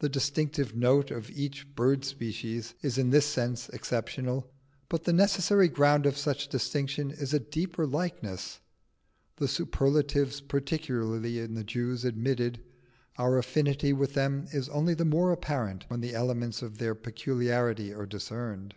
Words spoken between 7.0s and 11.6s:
is a deeper likeness. The superlative peculiarity in